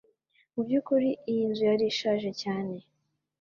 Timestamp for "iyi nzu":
1.31-1.63